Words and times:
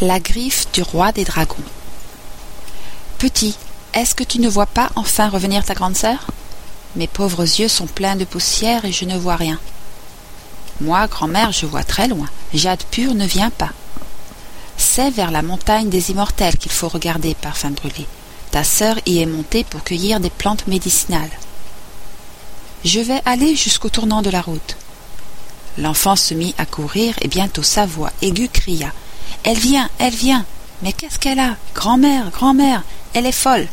La 0.00 0.20
griffe 0.20 0.70
du 0.70 0.82
roi 0.82 1.10
des 1.10 1.24
dragons. 1.24 1.56
Petit, 3.18 3.56
est-ce 3.94 4.14
que 4.14 4.22
tu 4.22 4.38
ne 4.38 4.48
vois 4.48 4.66
pas 4.66 4.90
enfin 4.94 5.28
revenir 5.28 5.64
ta 5.64 5.74
grande 5.74 5.96
sœur? 5.96 6.28
Mes 6.94 7.08
pauvres 7.08 7.42
yeux 7.42 7.66
sont 7.66 7.88
pleins 7.88 8.14
de 8.14 8.24
poussière 8.24 8.84
et 8.84 8.92
je 8.92 9.04
ne 9.06 9.18
vois 9.18 9.34
rien. 9.34 9.58
Moi, 10.80 11.08
grand-mère, 11.08 11.50
je 11.50 11.66
vois 11.66 11.82
très 11.82 12.06
loin. 12.06 12.28
Jade 12.54 12.84
pure 12.92 13.16
ne 13.16 13.26
vient 13.26 13.50
pas. 13.50 13.70
C'est 14.76 15.10
vers 15.10 15.32
la 15.32 15.42
montagne 15.42 15.88
des 15.88 16.12
immortels 16.12 16.58
qu'il 16.58 16.70
faut 16.70 16.86
regarder, 16.86 17.34
parfum 17.34 17.70
brûlé. 17.70 18.06
Ta 18.52 18.62
sœur 18.62 18.94
y 19.04 19.18
est 19.18 19.26
montée 19.26 19.64
pour 19.64 19.82
cueillir 19.82 20.20
des 20.20 20.30
plantes 20.30 20.68
médicinales. 20.68 21.36
Je 22.84 23.00
vais 23.00 23.20
aller 23.24 23.56
jusqu'au 23.56 23.88
tournant 23.88 24.22
de 24.22 24.30
la 24.30 24.42
route. 24.42 24.76
L'enfant 25.76 26.14
se 26.14 26.34
mit 26.34 26.54
à 26.56 26.66
courir 26.66 27.16
et 27.20 27.26
bientôt 27.26 27.64
sa 27.64 27.84
voix 27.84 28.12
aiguë 28.22 28.48
cria 28.48 28.92
elle 29.44 29.58
vient, 29.58 29.88
elle 29.98 30.14
vient. 30.14 30.44
Mais 30.82 30.92
qu'est-ce 30.92 31.18
qu'elle 31.18 31.40
a? 31.40 31.56
Grand-mère, 31.74 32.30
grand-mère, 32.30 32.82
elle 33.14 33.26
est 33.26 33.32
folle. 33.32 33.66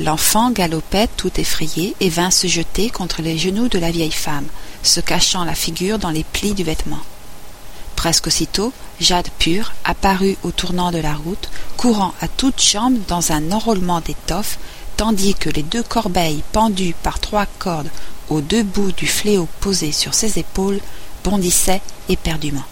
L'enfant 0.00 0.50
galopait 0.50 1.08
tout 1.16 1.30
effrayé 1.38 1.94
et 2.00 2.08
vint 2.08 2.30
se 2.30 2.46
jeter 2.46 2.90
contre 2.90 3.22
les 3.22 3.36
genoux 3.36 3.68
de 3.68 3.78
la 3.78 3.90
vieille 3.90 4.10
femme, 4.10 4.46
se 4.82 5.00
cachant 5.00 5.44
la 5.44 5.54
figure 5.54 5.98
dans 5.98 6.10
les 6.10 6.24
plis 6.24 6.54
du 6.54 6.64
vêtement. 6.64 7.00
Presque 7.96 8.28
aussitôt, 8.28 8.72
Jade 8.98 9.28
pure 9.38 9.72
apparut 9.84 10.38
au 10.42 10.52
tournant 10.52 10.90
de 10.90 10.98
la 10.98 11.14
route, 11.14 11.50
courant 11.76 12.14
à 12.22 12.28
toutes 12.28 12.62
jambes 12.62 12.96
dans 13.08 13.32
un 13.32 13.52
enrôlement 13.52 14.00
d'étoffe, 14.00 14.58
tandis 14.96 15.34
que 15.34 15.50
les 15.50 15.62
deux 15.62 15.82
corbeilles 15.82 16.42
pendues 16.52 16.94
par 17.02 17.20
trois 17.20 17.46
cordes 17.58 17.90
aux 18.30 18.40
deux 18.40 18.62
bouts 18.62 18.92
du 18.92 19.06
fléau 19.06 19.48
posé 19.60 19.92
sur 19.92 20.14
ses 20.14 20.38
épaules 20.38 20.80
bondissaient 21.24 21.82
éperdument. 22.08 22.64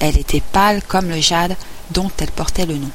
Elle 0.00 0.18
était 0.18 0.42
pâle 0.52 0.82
comme 0.82 1.08
le 1.08 1.20
jade 1.20 1.56
dont 1.90 2.10
elle 2.18 2.30
portait 2.30 2.66
le 2.66 2.76
nom. 2.76 2.90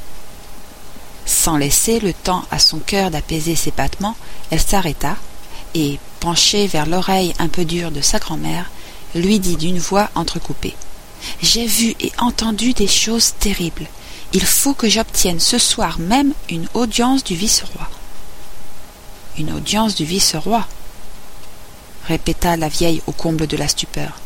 Sans 1.25 1.57
laisser 1.57 1.99
le 1.99 2.13
temps 2.13 2.43
à 2.51 2.59
son 2.59 2.79
cœur 2.79 3.11
d'apaiser 3.11 3.55
ses 3.55 3.71
battements, 3.71 4.15
elle 4.49 4.59
s'arrêta 4.59 5.15
et, 5.73 5.99
penchée 6.19 6.67
vers 6.67 6.85
l'oreille 6.85 7.33
un 7.39 7.47
peu 7.47 7.65
dure 7.65 7.91
de 7.91 8.01
sa 8.01 8.19
grand-mère, 8.19 8.69
lui 9.15 9.39
dit 9.39 9.55
d'une 9.55 9.79
voix 9.79 10.09
entrecoupée 10.15 10.75
J'ai 11.41 11.65
vu 11.65 11.95
et 11.99 12.11
entendu 12.17 12.73
des 12.73 12.87
choses 12.87 13.33
terribles. 13.39 13.87
Il 14.33 14.45
faut 14.45 14.73
que 14.73 14.89
j'obtienne 14.89 15.39
ce 15.39 15.57
soir 15.57 15.99
même 15.99 16.33
une 16.49 16.67
audience 16.73 17.23
du 17.23 17.35
vice-roi. 17.35 17.89
Une 19.37 19.51
audience 19.53 19.95
du 19.95 20.05
vice-roi 20.05 20.65
répéta 22.07 22.57
la 22.57 22.67
vieille 22.67 23.01
au 23.07 23.11
comble 23.11 23.47
de 23.47 23.57
la 23.57 23.67
stupeur. 23.67 24.19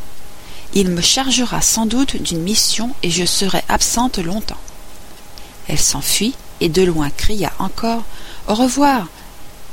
Il 0.73 0.89
me 0.89 1.01
chargera 1.01 1.61
sans 1.61 1.85
doute 1.85 2.21
d'une 2.21 2.41
mission 2.41 2.91
et 3.03 3.09
je 3.09 3.25
serai 3.25 3.63
absente 3.69 4.17
longtemps. 4.17 4.57
Elle 5.67 5.79
s'enfuit 5.79 6.35
et 6.59 6.69
de 6.69 6.83
loin 6.83 7.09
cria 7.09 7.51
encore 7.59 8.03
Au 8.47 8.55
revoir. 8.55 9.07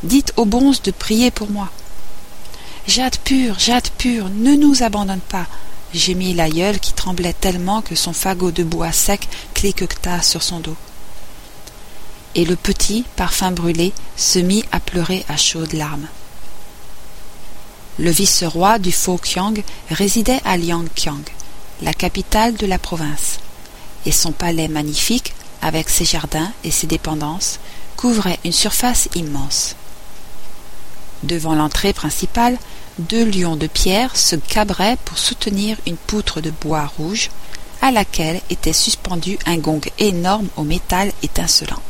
Dites 0.03 0.33
aux 0.37 0.45
bonzes 0.45 0.83
de 0.83 0.91
prier 0.91 1.31
pour 1.31 1.51
moi. 1.51 1.71
Jade 2.89 3.17
pure, 3.19 3.59
Jade 3.59 3.89
pure, 3.97 4.29
ne 4.29 4.55
nous 4.55 4.83
abandonne 4.83 5.21
pas, 5.21 5.47
gémit 5.95 6.35
l'aïeul 6.35 6.81
qui 6.81 6.93
tremblait 6.93 7.33
tellement 7.33 7.83
que 7.83 7.95
son 7.95 8.13
fagot 8.13 8.51
de 8.51 8.65
bois 8.65 8.91
sec 8.91 9.29
cliqueta 9.55 10.21
sur 10.23 10.43
son 10.43 10.59
dos. 10.59 10.77
Et 12.35 12.45
le 12.45 12.57
petit, 12.57 13.05
parfum 13.15 13.53
brûlé, 13.53 13.93
se 14.17 14.41
mit 14.41 14.65
à 14.73 14.81
pleurer 14.81 15.25
à 15.29 15.37
chaudes 15.37 15.75
larmes. 15.75 16.09
Le 17.99 18.11
vice-roi 18.11 18.79
du 18.79 18.91
Fo-Kiang 18.91 19.63
résidait 19.91 20.41
à 20.47 20.57
Liangqiang, 20.57 21.21
la 21.83 21.93
capitale 21.93 22.55
de 22.55 22.67
la 22.67 22.79
province, 22.79 23.39
et 24.07 24.13
son 24.13 24.33
palais 24.33 24.69
magnifique, 24.69 25.35
avec 25.61 25.91
ses 25.91 26.07
jardins 26.07 26.51
et 26.65 26.71
ses 26.71 26.87
dépendances, 26.87 27.61
couvrait 27.97 28.39
une 28.45 28.53
surface 28.53 29.11
immense. 29.15 29.77
Devant 31.23 31.55
l'entrée 31.55 31.93
principale, 31.93 32.59
deux 32.99 33.25
lions 33.27 33.57
de 33.57 33.67
pierre 33.67 34.17
se 34.17 34.37
cabraient 34.37 34.97
pour 35.05 35.19
soutenir 35.19 35.77
une 35.87 35.97
poutre 35.97 36.41
de 36.41 36.51
bois 36.51 36.91
rouge 36.97 37.29
à 37.83 37.91
laquelle 37.91 38.41
était 38.49 38.73
suspendu 38.73 39.39
un 39.45 39.59
gong 39.59 39.83
énorme 39.99 40.49
au 40.57 40.65
métal 40.65 41.13
étincelant. 41.23 41.83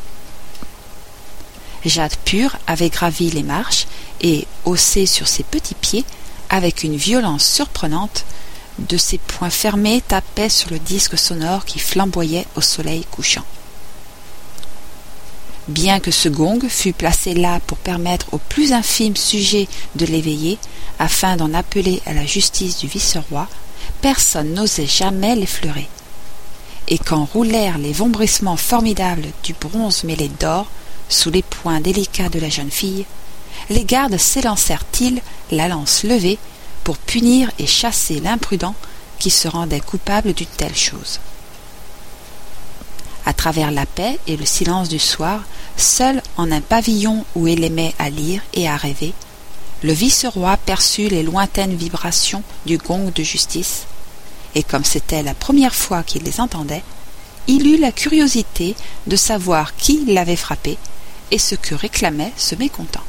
Jade 1.85 2.17
pure 2.25 2.57
avait 2.67 2.91
gravi 2.91 3.31
les 3.31 3.43
marches 3.43 3.87
et, 4.21 4.47
haussé 4.65 5.07
sur 5.07 5.29
ses 5.29 5.43
petits 5.43 5.75
pieds, 5.75 6.05
avec 6.49 6.85
une 6.85 6.97
violence 6.97 7.45
surprenante, 7.45 8.25
de 8.79 8.97
ses 8.97 9.19
poings 9.19 9.51
fermés 9.51 10.03
tapaient 10.07 10.49
sur 10.49 10.71
le 10.71 10.79
disque 10.79 11.19
sonore 11.19 11.65
qui 11.65 11.79
flamboyait 11.79 12.47
au 12.57 12.61
soleil 12.61 13.05
couchant. 13.11 13.45
Bien 15.69 16.01
que 16.01 16.11
ce 16.11 16.29
gong 16.29 16.59
fût 16.69 16.93
placé 16.93 17.35
là 17.35 17.61
pour 17.67 17.79
permettre 17.79 18.27
au 18.33 18.39
plus 18.39 18.73
infime 18.73 19.17
sujet 19.17 19.69
de 19.95 20.07
l'éveiller, 20.07 20.59
afin 20.99 21.37
d'en 21.37 21.55
appeler 21.55 22.03
à 22.07 22.13
la 22.13 22.27
justice 22.27 22.79
du 22.79 22.87
vice-roi, 22.87 23.49
personne 24.01 24.55
n'osait 24.55 24.87
jamais 24.87 25.37
l'effleurer. 25.37 25.89
Et 26.89 26.99
quand 26.99 27.25
roulèrent 27.25 27.79
les 27.79 27.93
vombrissements 27.93 28.57
formidables 28.57 29.29
du 29.45 29.55
bronze 29.55 30.05
mêlé 30.05 30.29
d'or, 30.29 30.67
sous 31.13 31.31
les 31.31 31.43
poings 31.43 31.81
délicats 31.81 32.31
de 32.31 32.41
la 32.41 32.49
jeune 32.49 32.71
fille, 32.71 33.05
les 33.71 33.85
gardes 33.85 34.17
s'élancèrent-ils, 34.17 35.21
la 35.51 35.69
lance 35.69 36.05
levée, 36.05 36.39
pour 36.85 36.97
punir 36.97 37.51
et 37.59 37.67
chasser 37.67 38.19
l'imprudent 38.21 38.75
qui 39.19 39.31
se 39.31 39.47
rendait 39.47 39.81
coupable 39.81 40.33
d'une 40.33 40.47
telle 40.47 40.75
chose. 40.75 41.21
À 43.25 43.33
travers 43.33 43.71
la 43.71 43.87
paix 43.87 44.19
et 44.27 44.37
le 44.37 44.47
silence 44.47 44.89
du 44.89 44.99
soir, 44.99 45.43
seul 45.77 46.23
en 46.37 46.51
un 46.51 46.61
pavillon 46.61 47.25
où 47.37 47.47
il 47.47 47.63
aimait 47.63 47.95
à 47.99 48.11
lire 48.11 48.43
et 48.55 48.69
à 48.69 48.77
rêver, 48.77 49.13
le 49.83 49.93
vice-roi 49.93 50.57
perçut 50.57 51.09
les 51.09 51.23
lointaines 51.23 51.77
vibrations 51.77 52.43
du 52.67 52.79
gong 52.79 53.13
de 53.15 53.23
justice, 53.23 53.85
et 54.55 54.63
comme 54.63 54.85
c'était 54.85 55.23
la 55.23 55.35
première 55.35 55.75
fois 55.75 56.03
qu'il 56.03 56.23
les 56.23 56.41
entendait, 56.41 56.83
il 57.47 57.67
eut 57.67 57.79
la 57.79 57.93
curiosité 57.93 58.75
de 59.07 59.17
savoir 59.17 59.77
qui 59.77 60.05
l'avait 60.07 60.37
frappé 60.37 60.79
et 61.33 61.39
ce 61.39 61.57
que 61.57 61.75
réclamait 61.75 62.33
ce 62.37 62.55
mécontent. 62.55 63.03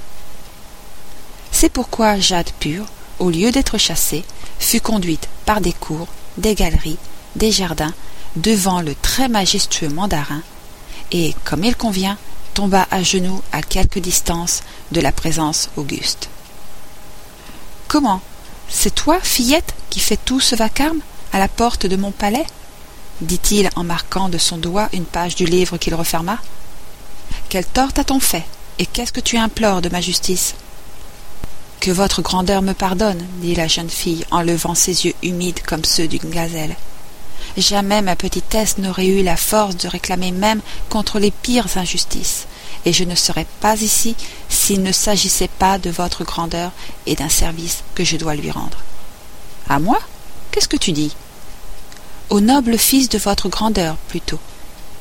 C'est 1.52 1.70
pourquoi 1.70 2.20
Jade 2.20 2.50
pure, 2.60 2.88
au 3.20 3.30
lieu 3.30 3.52
d'être 3.52 3.78
chassée, 3.78 4.24
fut 4.58 4.82
conduite 4.82 5.30
par 5.46 5.62
des 5.62 5.74
cours, 5.74 6.08
des 6.38 6.56
galeries, 6.56 6.98
des 7.36 7.52
jardins, 7.52 7.94
devant 8.36 8.82
le 8.82 8.96
très 8.96 9.28
majestueux 9.28 9.90
mandarin, 9.90 10.42
et, 11.12 11.36
comme 11.44 11.64
il 11.64 11.76
convient, 11.76 12.18
tomba 12.56 12.88
à 12.90 13.04
genoux 13.04 13.42
à 13.52 13.62
quelque 13.62 14.00
distance 14.00 14.64
de 14.92 15.02
la 15.02 15.12
présence 15.12 15.70
auguste. 15.76 16.30
Comment? 17.88 18.22
C'est 18.70 18.96
toi, 18.96 19.20
fillette, 19.22 19.76
qui 19.92 20.00
fais 20.00 20.18
tout 20.18 20.40
ce 20.40 20.56
vacarme 20.56 21.02
à 21.32 21.40
la 21.40 21.48
porte 21.48 21.86
de 21.86 21.96
mon 21.96 22.12
palais? 22.12 22.46
dit-il 23.22 23.70
en 23.76 23.84
marquant 23.84 24.30
de 24.30 24.38
son 24.38 24.58
doigt 24.58 24.90
une 24.94 25.06
page 25.06 25.36
du 25.36 25.46
livre 25.46 25.78
qu'il 25.78 25.96
referma. 25.96 26.40
Quelle 27.54 27.66
tort 27.68 27.94
t'a-t-on 27.94 28.20
fait 28.20 28.46
Et 28.80 28.88
qu'est-ce 28.88 29.12
que 29.12 29.20
tu 29.20 29.38
implores 29.38 29.84
de 29.84 29.90
ma 29.90 30.02
justice 30.02 30.56
Que 31.82 31.92
votre 31.92 32.24
grandeur 32.24 32.64
me 32.64 32.74
pardonne, 32.74 33.24
dit 33.42 33.54
la 33.54 33.68
jeune 33.68 33.92
fille 33.92 34.26
en 34.32 34.42
levant 34.42 34.74
ses 34.74 35.06
yeux 35.06 35.14
humides 35.22 35.62
comme 35.62 35.86
ceux 35.86 36.08
d'une 36.08 36.32
gazelle. 36.32 36.76
Jamais 37.56 38.02
ma 38.02 38.16
petitesse 38.16 38.80
n'aurait 38.80 39.06
eu 39.06 39.22
la 39.22 39.38
force 39.38 39.78
de 39.78 39.88
réclamer 39.88 40.32
même 40.32 40.62
contre 40.90 41.20
les 41.20 41.30
pires 41.30 41.78
injustices, 41.78 42.48
et 42.86 42.92
je 42.92 43.04
ne 43.04 43.14
serais 43.14 43.46
pas 43.62 43.80
ici 43.80 44.16
s'il 44.50 44.82
ne 44.82 44.92
s'agissait 44.92 45.48
pas 45.48 45.78
de 45.78 45.92
votre 45.92 46.24
grandeur 46.24 46.72
et 47.06 47.14
d'un 47.14 47.30
service 47.30 47.84
que 47.94 48.04
je 48.04 48.18
dois 48.18 48.34
lui 48.34 48.50
rendre. 48.50 48.80
À 49.70 49.78
moi 49.78 50.00
Qu'est-ce 50.50 50.68
que 50.68 50.76
tu 50.76 50.92
dis? 50.92 51.16
Au 52.32 52.42
noble 52.42 52.80
fils 52.80 53.10
de 53.10 53.20
votre 53.20 53.48
grandeur, 53.48 53.98
plutôt. 54.08 54.40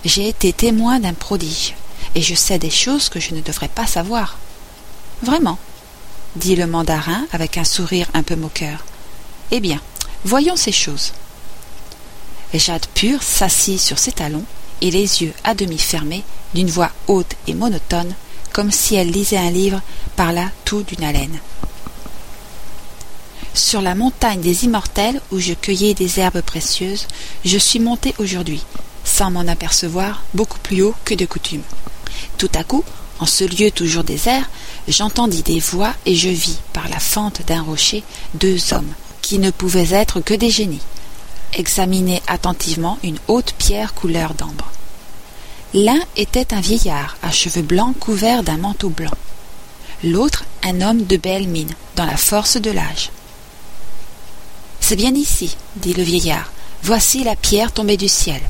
J'ai 0.05 0.28
été 0.28 0.52
témoin 0.52 1.00
d'un 1.00 1.14
prodige 1.14 1.76
et 2.14 2.23
je 2.23 2.35
sais 2.35 2.59
des 2.59 2.70
choses 2.70 3.09
que 3.09 3.20
je 3.20 3.35
ne 3.35 3.41
devrais 3.41 3.69
pas 3.69 3.87
savoir. 3.87 4.38
Vraiment, 5.23 5.59
dit 6.37 6.56
le 6.56 6.67
mandarin 6.67 7.26
avec 7.32 7.59
un 7.59 7.64
sourire 7.64 8.09
un 8.14 8.23
peu 8.23 8.37
moqueur. 8.37 8.85
Eh 9.50 9.61
bien, 9.61 9.81
voyons 10.25 10.56
ces 10.56 10.73
choses. 10.73 11.12
Jade 12.55 12.87
pure 12.94 13.23
s'assit 13.23 13.81
sur 13.81 13.99
ses 13.99 14.12
talons 14.12 14.44
et 14.81 14.91
les 14.91 15.23
yeux 15.23 15.32
à 15.44 15.55
demi 15.55 15.79
fermés, 15.79 16.25
d'une 16.55 16.70
voix 16.70 16.91
haute 17.06 17.35
et 17.47 17.55
monotone, 17.55 18.15
comme 18.53 18.70
si 18.70 18.94
elle 18.94 19.11
lisait 19.11 19.38
un 19.38 19.50
livre 19.50 19.81
par 20.17 20.32
là 20.32 20.50
tout 20.65 20.82
d'une 20.82 21.05
haleine. 21.05 21.38
Sur 23.55 23.81
la 23.81 23.94
montagne 23.94 24.41
des 24.41 24.65
immortels 24.65 25.20
où 25.31 25.38
je 25.38 25.53
cueillais 25.53 25.94
des 25.94 26.20
herbes 26.20 26.41
précieuses, 26.41 27.06
je 27.44 27.58
suis 27.58 27.81
monté 27.81 28.15
aujourd'hui, 28.19 28.65
sans 29.05 29.31
m'en 29.31 29.41
apercevoir, 29.41 30.23
beaucoup 30.35 30.58
plus 30.58 30.82
haut 30.82 30.94
que 31.05 31.15
de 31.15 31.26
coutume. 31.26 31.62
Tout 32.43 32.59
à 32.59 32.65
coup, 32.65 32.83
en 33.21 33.27
ce 33.27 33.44
lieu 33.44 33.71
toujours 33.71 34.03
désert, 34.03 34.50
j'entendis 34.89 35.44
des 35.44 35.61
voix 35.61 35.94
et 36.06 36.17
je 36.17 36.29
vis, 36.29 36.59
par 36.73 36.89
la 36.89 36.99
fente 36.99 37.43
d'un 37.47 37.62
rocher, 37.62 38.03
deux 38.35 38.75
hommes, 38.75 38.93
qui 39.21 39.39
ne 39.39 39.53
pouvaient 39.53 39.93
être 39.93 40.21
que 40.21 40.35
des 40.35 40.50
génies. 40.50 40.83
examinait 41.53 42.21
attentivement 42.27 42.99
une 43.05 43.21
haute 43.29 43.55
pierre 43.59 43.94
couleur 43.94 44.35
d'ambre. 44.35 44.73
L'un 45.73 46.00
était 46.17 46.53
un 46.53 46.61
vieillard 46.61 47.17
à 47.23 47.31
cheveux 47.31 47.62
blancs 47.62 47.97
couverts 48.00 48.43
d'un 48.43 48.56
manteau 48.56 48.89
blanc. 48.89 49.17
L'autre 50.03 50.43
un 50.65 50.81
homme 50.81 51.05
de 51.05 51.17
belle 51.17 51.47
mine, 51.47 51.77
dans 51.94 52.06
la 52.06 52.17
force 52.17 52.56
de 52.56 52.73
l'âge. 52.73 53.12
C'est 54.81 54.97
bien 54.97 55.15
ici, 55.15 55.56
dit 55.77 55.94
le 55.94 56.03
vieillard. 56.03 56.50
Voici 56.83 57.23
la 57.23 57.37
pierre 57.37 57.71
tombée 57.71 57.97
du 57.97 58.09
ciel. 58.09 58.43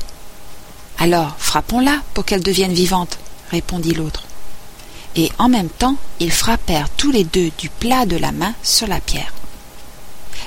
Alors 0.97 1.35
frappons-la 1.37 2.01
pour 2.15 2.25
qu'elle 2.25 2.41
devienne 2.41 2.73
vivante, 2.73 3.19
répondit 3.51 3.93
l'autre. 3.93 4.23
Et 5.15 5.31
en 5.37 5.49
même 5.49 5.69
temps, 5.69 5.95
ils 6.19 6.31
frappèrent 6.31 6.89
tous 6.89 7.11
les 7.11 7.23
deux 7.23 7.51
du 7.57 7.69
plat 7.69 8.05
de 8.05 8.17
la 8.17 8.31
main 8.31 8.53
sur 8.63 8.87
la 8.87 8.99
pierre. 8.99 9.33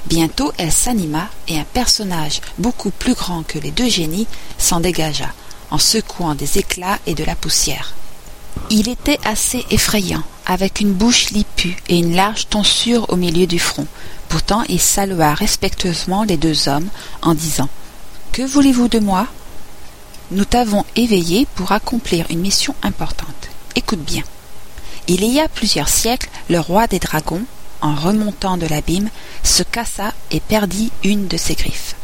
Bientôt 0.06 0.52
elle 0.56 0.72
s'anima 0.72 1.28
et 1.48 1.58
un 1.58 1.64
personnage 1.64 2.40
beaucoup 2.58 2.90
plus 2.90 3.14
grand 3.14 3.42
que 3.42 3.58
les 3.58 3.70
deux 3.70 3.88
génies 3.88 4.28
s'en 4.58 4.80
dégagea, 4.80 5.32
en 5.70 5.78
secouant 5.78 6.34
des 6.34 6.58
éclats 6.58 6.98
et 7.06 7.14
de 7.14 7.24
la 7.24 7.34
poussière. 7.34 7.94
Il 8.70 8.88
était 8.88 9.18
assez 9.24 9.64
effrayant, 9.70 10.22
avec 10.46 10.80
une 10.80 10.92
bouche 10.92 11.30
lipue 11.30 11.76
et 11.88 11.98
une 11.98 12.14
large 12.14 12.48
tonsure 12.48 13.06
au 13.10 13.16
milieu 13.16 13.46
du 13.46 13.58
front. 13.58 13.86
Pourtant 14.28 14.62
il 14.68 14.80
salua 14.80 15.34
respectueusement 15.34 16.24
les 16.24 16.36
deux 16.36 16.68
hommes 16.68 16.88
en 17.22 17.34
disant 17.34 17.68
Que 18.32 18.42
voulez-vous 18.42 18.88
de 18.88 18.98
moi? 18.98 19.26
Nous 20.32 20.44
t'avons 20.44 20.84
éveillé 20.96 21.46
pour 21.54 21.70
accomplir 21.70 22.26
une 22.30 22.40
mission 22.40 22.74
importante. 22.82 23.48
Écoute 23.76 24.00
bien. 24.00 24.24
Il 25.06 25.24
y 25.24 25.38
a 25.38 25.48
plusieurs 25.48 25.88
siècles, 25.88 26.28
le 26.50 26.58
roi 26.58 26.88
des 26.88 26.98
dragons, 26.98 27.44
en 27.80 27.94
remontant 27.94 28.56
de 28.56 28.66
l'abîme, 28.66 29.08
se 29.44 29.62
cassa 29.62 30.12
et 30.32 30.40
perdit 30.40 30.90
une 31.04 31.28
de 31.28 31.36
ses 31.36 31.54
griffes. 31.54 31.94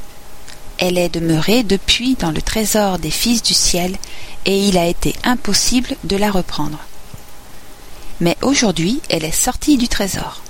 Elle 0.79 0.99
est 0.99 1.09
demeurée 1.09 1.65
depuis 1.65 2.15
dans 2.15 2.31
le 2.31 2.41
trésor 2.41 3.01
des 3.01 3.11
fils 3.11 3.43
du 3.43 3.55
ciel, 3.55 3.97
et 4.45 4.69
il 4.69 4.79
a 4.79 4.87
été 4.87 5.17
impossible 5.25 5.97
de 6.05 6.17
la 6.17 6.31
reprendre. 6.31 6.79
Mais 8.21 8.37
aujourd'hui 8.43 9.01
elle 9.09 9.25
est 9.25 9.33
sortie 9.33 9.77
du 9.77 9.89
trésor. 9.89 10.43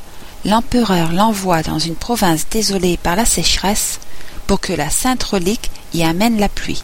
L'empereur 0.45 1.13
l'envoie 1.13 1.63
dans 1.63 1.79
une 1.79 1.95
province 1.95 2.47
désolée 2.51 2.99
par 2.99 3.17
la 3.17 3.25
sécheresse 3.25 3.99
pour 4.47 4.61
que 4.61 4.75
la 4.75 4.91
sainte 4.91 5.23
relique 5.23 5.71
y 5.95 6.03
amène 6.03 6.39
la 6.39 6.51
pluie. 6.51 6.83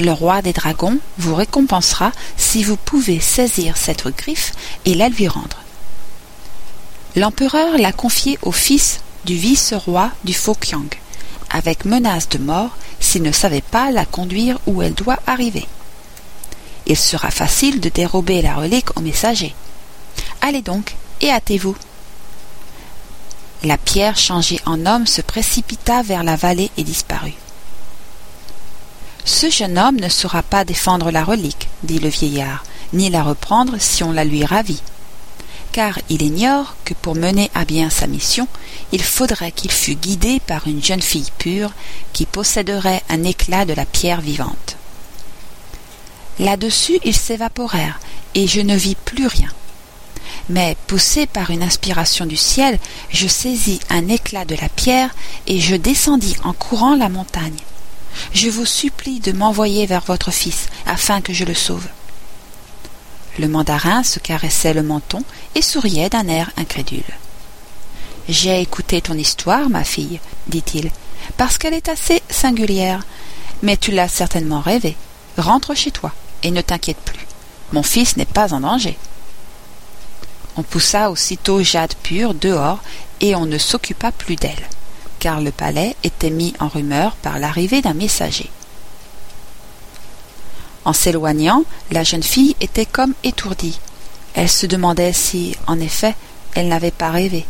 Le 0.00 0.12
roi 0.12 0.40
des 0.40 0.54
dragons 0.54 0.98
vous 1.18 1.34
récompensera 1.34 2.12
si 2.38 2.64
vous 2.64 2.78
pouvez 2.78 3.20
saisir 3.20 3.76
cette 3.76 4.08
griffe 4.16 4.52
et 4.86 4.94
la 4.94 5.10
lui 5.10 5.28
rendre. 5.28 5.58
L'empereur 7.16 7.76
l'a 7.76 7.92
confiée 7.92 8.38
au 8.40 8.50
fils 8.50 9.00
du 9.26 9.34
vice-roi 9.34 10.10
du 10.24 10.32
Fokyang, 10.32 10.88
avec 11.50 11.84
menace 11.84 12.30
de 12.30 12.38
mort 12.38 12.70
s'il 12.98 13.22
ne 13.22 13.32
savait 13.32 13.60
pas 13.60 13.90
la 13.90 14.06
conduire 14.06 14.58
où 14.66 14.80
elle 14.80 14.94
doit 14.94 15.18
arriver. 15.26 15.66
Il 16.86 16.96
sera 16.96 17.30
facile 17.30 17.78
de 17.80 17.90
dérober 17.90 18.40
la 18.40 18.54
relique 18.54 18.96
au 18.96 19.02
messager. 19.02 19.54
Allez 20.40 20.62
donc, 20.62 20.94
et 21.20 21.30
hâtez-vous. 21.30 21.76
La 23.64 23.76
pierre 23.76 24.16
changée 24.16 24.60
en 24.64 24.86
homme 24.86 25.06
se 25.06 25.20
précipita 25.20 26.02
vers 26.02 26.24
la 26.24 26.36
vallée 26.36 26.70
et 26.78 26.84
disparut. 26.84 27.34
Ce 29.24 29.50
jeune 29.50 29.78
homme 29.78 30.00
ne 30.00 30.08
saura 30.08 30.42
pas 30.42 30.64
défendre 30.64 31.10
la 31.10 31.24
relique, 31.24 31.68
dit 31.82 31.98
le 31.98 32.08
vieillard, 32.08 32.64
ni 32.92 33.10
la 33.10 33.22
reprendre 33.22 33.74
si 33.78 34.02
on 34.02 34.12
la 34.12 34.24
lui 34.24 34.44
ravit 34.44 34.82
car 35.72 35.98
il 36.08 36.22
ignore 36.22 36.76
que 36.84 36.94
pour 36.94 37.14
mener 37.14 37.50
à 37.54 37.64
bien 37.64 37.90
sa 37.90 38.06
mission, 38.06 38.48
il 38.92 39.02
faudrait 39.02 39.52
qu'il 39.52 39.70
fût 39.70 39.94
guidé 39.94 40.40
par 40.40 40.66
une 40.66 40.82
jeune 40.82 41.02
fille 41.02 41.30
pure 41.38 41.72
qui 42.12 42.26
posséderait 42.26 43.02
un 43.08 43.24
éclat 43.24 43.64
de 43.64 43.72
la 43.72 43.84
pierre 43.84 44.20
vivante. 44.20 44.76
Là-dessus 46.38 46.98
ils 47.04 47.16
s'évaporèrent, 47.16 48.00
et 48.34 48.46
je 48.46 48.60
ne 48.60 48.76
vis 48.76 48.94
plus 48.94 49.26
rien. 49.26 49.50
Mais, 50.48 50.76
poussé 50.86 51.26
par 51.26 51.50
une 51.50 51.62
inspiration 51.62 52.26
du 52.26 52.36
ciel, 52.36 52.78
je 53.10 53.28
saisis 53.28 53.80
un 53.88 54.08
éclat 54.08 54.44
de 54.44 54.56
la 54.56 54.68
pierre 54.68 55.10
et 55.46 55.60
je 55.60 55.76
descendis 55.76 56.36
en 56.42 56.52
courant 56.52 56.96
la 56.96 57.08
montagne. 57.08 57.58
Je 58.32 58.48
vous 58.48 58.66
supplie 58.66 59.20
de 59.20 59.32
m'envoyer 59.32 59.86
vers 59.86 60.04
votre 60.04 60.30
fils, 60.30 60.68
afin 60.86 61.20
que 61.20 61.32
je 61.32 61.44
le 61.44 61.54
sauve. 61.54 61.86
Le 63.38 63.48
mandarin 63.48 64.02
se 64.02 64.18
caressait 64.18 64.74
le 64.74 64.82
menton 64.82 65.22
et 65.54 65.62
souriait 65.62 66.10
d'un 66.10 66.28
air 66.28 66.50
incrédule. 66.56 67.02
J'ai 68.28 68.60
écouté 68.60 69.00
ton 69.00 69.14
histoire, 69.14 69.68
ma 69.68 69.84
fille, 69.84 70.20
dit-il, 70.46 70.90
parce 71.36 71.58
qu'elle 71.58 71.74
est 71.74 71.88
assez 71.88 72.22
singulière. 72.28 73.04
Mais 73.62 73.76
tu 73.76 73.92
l'as 73.92 74.08
certainement 74.08 74.60
rêvée. 74.60 74.96
Rentre 75.36 75.74
chez 75.74 75.90
toi 75.90 76.12
et 76.42 76.50
ne 76.50 76.60
t'inquiète 76.60 76.98
plus. 76.98 77.26
Mon 77.72 77.82
fils 77.82 78.16
n'est 78.16 78.24
pas 78.24 78.52
en 78.54 78.60
danger. 78.60 78.96
On 80.56 80.62
poussa 80.62 81.10
aussitôt 81.10 81.62
Jade 81.62 81.94
pure 82.02 82.34
dehors 82.34 82.80
et 83.20 83.34
on 83.34 83.46
ne 83.46 83.58
s'occupa 83.58 84.12
plus 84.12 84.36
d'elle, 84.36 84.68
car 85.20 85.40
le 85.40 85.52
palais 85.52 85.94
était 86.02 86.30
mis 86.30 86.54
en 86.58 86.66
rumeur 86.66 87.14
par 87.16 87.38
l'arrivée 87.38 87.82
d'un 87.82 87.94
messager. 87.94 88.50
En 90.84 90.92
s'éloignant, 90.92 91.62
la 91.92 92.02
jeune 92.02 92.22
fille 92.22 92.56
était 92.60 92.86
comme 92.86 93.14
étourdie. 93.22 93.78
Elle 94.34 94.48
se 94.48 94.66
demandait 94.66 95.12
si, 95.12 95.54
en 95.66 95.78
effet, 95.78 96.16
elle 96.54 96.68
n'avait 96.68 96.90
pas 96.90 97.10
rêvé. 97.10 97.46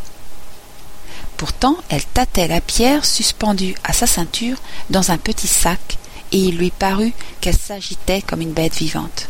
Pourtant, 1.37 1.76
elle 1.88 2.05
tâtait 2.05 2.49
la 2.49 2.61
pierre 2.61 3.06
suspendue 3.06 3.75
à 3.84 3.93
sa 3.93 4.06
ceinture 4.06 4.58
dans 4.90 5.11
un 5.11 5.16
petit 5.16 5.46
sac, 5.46 5.99
et 6.32 6.38
il 6.38 6.58
lui 6.58 6.70
parut 6.70 7.14
qu'elle 7.40 7.56
s'agitait 7.56 8.20
comme 8.20 8.43
une 8.43 8.52
bête 8.52 8.76
vivante. 8.76 9.28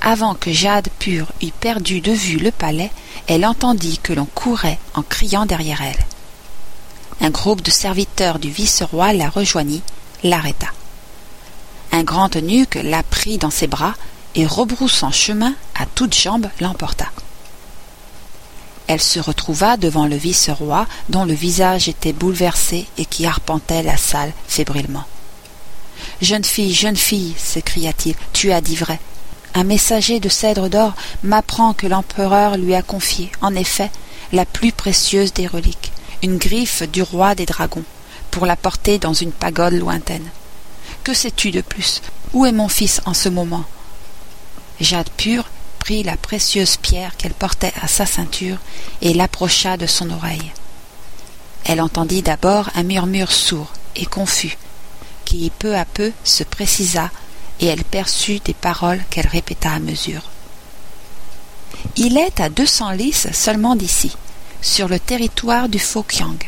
Avant 0.00 0.34
que 0.34 0.52
Jade 0.52 0.88
pure 0.98 1.32
eût 1.42 1.50
perdu 1.50 2.00
de 2.00 2.12
vue 2.12 2.38
le 2.38 2.52
palais, 2.52 2.90
elle 3.26 3.44
entendit 3.44 3.98
que 3.98 4.12
l'on 4.12 4.24
courait 4.24 4.78
en 4.94 5.02
criant 5.02 5.46
derrière 5.46 5.82
elle. 5.82 6.06
Un 7.20 7.30
groupe 7.30 7.62
de 7.62 7.70
serviteurs 7.70 8.38
du 8.38 8.50
vice-roi 8.50 9.12
la 9.12 9.28
rejoignit, 9.28 9.82
l'arrêta. 10.22 10.68
Un 11.92 12.02
grand 12.02 12.34
eunuque 12.36 12.78
la 12.82 13.02
prit 13.02 13.38
dans 13.38 13.50
ses 13.50 13.66
bras 13.66 13.94
et 14.34 14.46
rebroussant 14.46 15.12
chemin 15.12 15.54
à 15.74 15.86
toutes 15.86 16.14
jambes 16.14 16.48
l'emporta. 16.60 17.06
Elle 18.86 19.00
se 19.00 19.18
retrouva 19.18 19.76
devant 19.76 20.06
le 20.06 20.16
vice-roi 20.16 20.86
dont 21.08 21.24
le 21.24 21.34
visage 21.34 21.88
était 21.88 22.12
bouleversé 22.12 22.86
et 22.98 23.04
qui 23.04 23.26
arpentait 23.26 23.82
la 23.82 23.96
salle 23.96 24.32
fébrilement. 24.46 25.04
Jeune 26.22 26.44
fille, 26.44 26.72
jeune 26.72 26.96
fille, 26.96 27.34
s'écria-t-il, 27.36 28.14
tu 28.32 28.52
as 28.52 28.60
dit 28.60 28.76
vrai. 28.76 29.00
Un 29.54 29.64
messager 29.64 30.20
de 30.20 30.28
cèdre 30.28 30.68
d'or 30.68 30.92
m'apprend 31.22 31.72
que 31.72 31.86
l'empereur 31.86 32.58
lui 32.58 32.74
a 32.74 32.82
confié, 32.82 33.32
en 33.40 33.54
effet, 33.54 33.90
la 34.32 34.44
plus 34.44 34.72
précieuse 34.72 35.32
des 35.32 35.46
reliques, 35.46 35.92
une 36.22 36.38
griffe 36.38 36.82
du 36.82 37.02
roi 37.02 37.34
des 37.34 37.46
dragons, 37.46 37.84
pour 38.30 38.46
la 38.46 38.56
porter 38.56 38.98
dans 38.98 39.14
une 39.14 39.32
pagode 39.32 39.74
lointaine. 39.74 40.28
Que 41.04 41.14
sais-tu 41.14 41.50
de 41.50 41.60
plus? 41.60 42.02
Où 42.32 42.46
est 42.46 42.52
mon 42.52 42.68
fils 42.68 43.00
en 43.06 43.14
ce 43.14 43.28
moment? 43.28 43.64
Jade 44.80 45.10
pure 45.16 45.44
prit 45.78 46.02
la 46.02 46.16
précieuse 46.16 46.76
pierre 46.76 47.16
qu'elle 47.16 47.34
portait 47.34 47.72
à 47.80 47.88
sa 47.88 48.06
ceinture 48.06 48.58
et 49.02 49.14
l'approcha 49.14 49.76
de 49.76 49.86
son 49.86 50.10
oreille. 50.10 50.52
Elle 51.64 51.80
entendit 51.80 52.22
d'abord 52.22 52.70
un 52.74 52.82
murmure 52.82 53.32
sourd 53.32 53.72
et 53.94 54.06
confus, 54.06 54.58
qui 55.24 55.50
peu 55.58 55.76
à 55.76 55.84
peu 55.84 56.12
se 56.24 56.44
précisa 56.44 57.10
et 57.60 57.66
elle 57.66 57.84
perçut 57.84 58.40
des 58.40 58.54
paroles 58.54 59.02
qu'elle 59.10 59.26
répéta 59.26 59.70
à 59.70 59.78
mesure. 59.78 60.22
Il 61.96 62.18
est 62.18 62.40
à 62.40 62.48
deux 62.48 62.66
cents 62.66 62.90
lys 62.90 63.28
seulement 63.32 63.76
d'ici, 63.76 64.16
sur 64.60 64.88
le 64.88 64.98
territoire 64.98 65.68
du 65.68 65.78
Fokyang. 65.78 66.38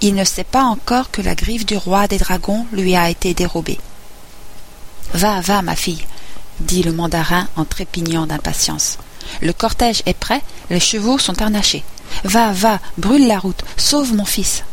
Il 0.00 0.14
ne 0.14 0.24
sait 0.24 0.44
pas 0.44 0.64
encore 0.64 1.10
que 1.10 1.22
la 1.22 1.34
griffe 1.34 1.64
du 1.64 1.76
roi 1.76 2.08
des 2.08 2.18
dragons 2.18 2.66
lui 2.72 2.96
a 2.96 3.08
été 3.08 3.34
dérobée. 3.34 3.78
Va, 5.14 5.40
va, 5.40 5.62
ma 5.62 5.76
fille, 5.76 6.04
dit 6.60 6.82
le 6.82 6.92
mandarin 6.92 7.46
en 7.56 7.64
trépignant 7.64 8.26
d'impatience. 8.26 8.98
Le 9.40 9.52
cortège 9.52 10.02
est 10.06 10.18
prêt, 10.18 10.42
les 10.70 10.80
chevaux 10.80 11.18
sont 11.18 11.40
harnachés. 11.40 11.84
Va, 12.24 12.52
va, 12.52 12.80
brûle 12.98 13.26
la 13.26 13.38
route, 13.38 13.62
sauve 13.76 14.14
mon 14.14 14.24
fils. 14.24 14.64